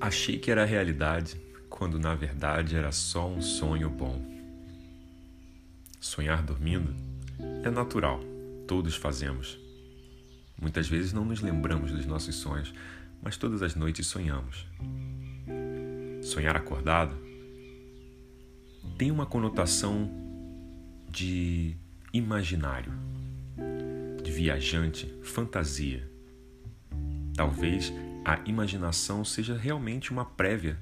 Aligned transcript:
Achei 0.00 0.38
que 0.38 0.50
era 0.50 0.64
realidade, 0.64 1.40
quando 1.70 1.98
na 1.98 2.14
verdade 2.14 2.76
era 2.76 2.92
só 2.92 3.28
um 3.28 3.40
sonho 3.40 3.88
bom. 3.88 4.22
Sonhar 6.00 6.42
dormindo 6.42 6.94
é 7.64 7.70
natural, 7.70 8.20
todos 8.66 8.94
fazemos. 8.94 9.58
Muitas 10.60 10.86
vezes 10.88 11.12
não 11.12 11.24
nos 11.24 11.40
lembramos 11.40 11.92
dos 11.92 12.06
nossos 12.06 12.34
sonhos, 12.36 12.74
mas 13.22 13.36
todas 13.36 13.62
as 13.62 13.74
noites 13.74 14.06
sonhamos. 14.06 14.66
Sonhar 16.22 16.56
acordado 16.56 17.16
tem 18.98 19.10
uma 19.10 19.26
conotação 19.26 20.10
de 21.10 21.76
imaginário, 22.12 22.92
de 24.22 24.30
viajante, 24.30 25.12
fantasia. 25.22 26.10
Talvez 27.34 27.92
a 28.26 28.40
imaginação 28.44 29.24
seja 29.24 29.56
realmente 29.56 30.10
uma 30.10 30.24
prévia 30.24 30.76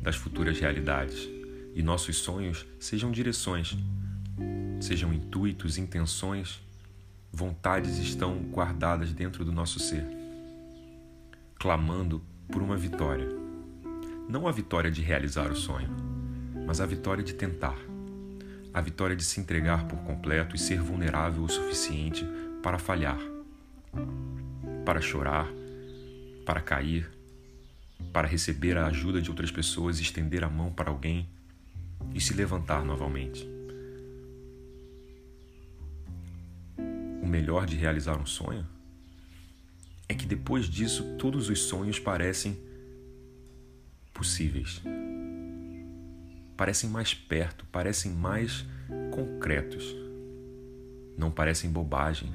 das 0.00 0.16
futuras 0.16 0.58
realidades 0.58 1.28
e 1.74 1.82
nossos 1.82 2.16
sonhos 2.16 2.66
sejam 2.80 3.12
direções, 3.12 3.76
sejam 4.80 5.12
intuitos, 5.12 5.76
intenções, 5.76 6.58
vontades 7.30 7.98
estão 7.98 8.38
guardadas 8.38 9.12
dentro 9.12 9.44
do 9.44 9.52
nosso 9.52 9.78
ser, 9.78 10.06
clamando 11.56 12.24
por 12.50 12.62
uma 12.62 12.78
vitória. 12.78 13.28
Não 14.26 14.48
a 14.48 14.52
vitória 14.52 14.90
de 14.90 15.02
realizar 15.02 15.52
o 15.52 15.56
sonho, 15.56 15.94
mas 16.66 16.80
a 16.80 16.86
vitória 16.86 17.22
de 17.22 17.34
tentar. 17.34 17.76
A 18.72 18.80
vitória 18.80 19.14
de 19.14 19.22
se 19.22 19.38
entregar 19.38 19.86
por 19.86 19.98
completo 19.98 20.56
e 20.56 20.58
ser 20.58 20.80
vulnerável 20.80 21.44
o 21.44 21.48
suficiente 21.48 22.26
para 22.62 22.78
falhar, 22.78 23.20
para 24.86 25.02
chorar, 25.02 25.46
para 26.46 26.60
cair, 26.60 27.10
para 28.12 28.28
receber 28.28 28.78
a 28.78 28.86
ajuda 28.86 29.20
de 29.20 29.28
outras 29.28 29.50
pessoas, 29.50 29.98
estender 29.98 30.44
a 30.44 30.48
mão 30.48 30.72
para 30.72 30.90
alguém 30.90 31.28
e 32.14 32.20
se 32.20 32.32
levantar 32.32 32.84
novamente. 32.84 33.46
O 37.20 37.26
melhor 37.26 37.66
de 37.66 37.74
realizar 37.74 38.16
um 38.16 38.24
sonho 38.24 38.64
é 40.08 40.14
que 40.14 40.24
depois 40.24 40.66
disso 40.66 41.16
todos 41.18 41.48
os 41.48 41.58
sonhos 41.62 41.98
parecem 41.98 42.56
possíveis. 44.14 44.80
Parecem 46.56 46.88
mais 46.88 47.12
perto, 47.12 47.66
parecem 47.66 48.12
mais 48.12 48.64
concretos. 49.10 49.84
Não 51.18 51.30
parecem 51.30 51.70
bobagem, 51.70 52.32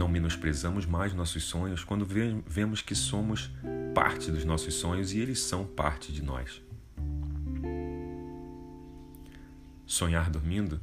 não 0.00 0.08
menosprezamos 0.08 0.86
mais 0.86 1.12
nossos 1.12 1.44
sonhos 1.44 1.84
quando 1.84 2.08
vemos 2.46 2.80
que 2.80 2.94
somos 2.94 3.50
parte 3.94 4.30
dos 4.30 4.46
nossos 4.46 4.72
sonhos 4.72 5.12
e 5.12 5.18
eles 5.18 5.38
são 5.40 5.66
parte 5.66 6.10
de 6.10 6.22
nós. 6.22 6.62
Sonhar 9.84 10.30
dormindo 10.30 10.80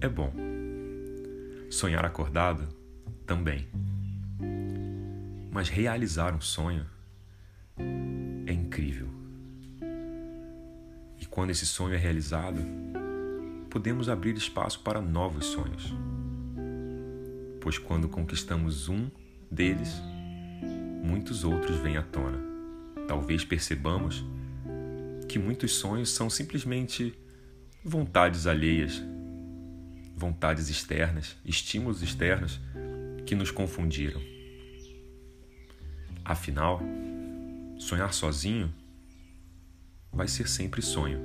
é 0.00 0.08
bom. 0.08 0.32
Sonhar 1.70 2.04
acordado 2.04 2.66
também. 3.24 3.68
Mas 5.52 5.68
realizar 5.68 6.34
um 6.34 6.40
sonho 6.40 6.84
é 8.46 8.52
incrível. 8.52 9.08
E 11.20 11.24
quando 11.24 11.50
esse 11.50 11.66
sonho 11.66 11.94
é 11.94 11.98
realizado, 11.98 12.60
podemos 13.70 14.08
abrir 14.08 14.36
espaço 14.36 14.80
para 14.80 15.00
novos 15.00 15.46
sonhos 15.46 15.94
pois 17.66 17.78
quando 17.78 18.08
conquistamos 18.08 18.88
um 18.88 19.10
deles, 19.50 20.00
muitos 21.02 21.42
outros 21.42 21.78
vêm 21.78 21.96
à 21.96 22.02
tona. 22.02 22.38
Talvez 23.08 23.44
percebamos 23.44 24.24
que 25.28 25.36
muitos 25.36 25.72
sonhos 25.72 26.10
são 26.10 26.30
simplesmente 26.30 27.12
vontades 27.82 28.46
alheias, 28.46 29.02
vontades 30.14 30.68
externas, 30.68 31.36
estímulos 31.44 32.04
externos 32.04 32.60
que 33.26 33.34
nos 33.34 33.50
confundiram. 33.50 34.22
Afinal, 36.24 36.80
sonhar 37.80 38.14
sozinho 38.14 38.72
vai 40.12 40.28
ser 40.28 40.48
sempre 40.48 40.80
sonho. 40.80 41.18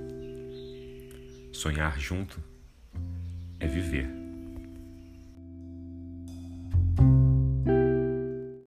Sonhar 1.54 2.00
junto 2.00 2.42
é 3.60 3.68
viver. 3.68 4.21